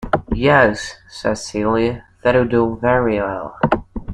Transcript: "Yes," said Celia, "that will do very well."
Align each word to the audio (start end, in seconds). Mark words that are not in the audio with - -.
"Yes," 0.33 0.97
said 1.07 1.35
Celia, 1.37 2.03
"that 2.23 2.33
will 2.33 2.47
do 2.47 2.75
very 2.81 3.19
well." 3.19 3.59